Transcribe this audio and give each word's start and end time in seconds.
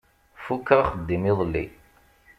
Fukkeɣ 0.45 0.79
axeddim 0.83 1.23
iḍelli. 1.31 1.65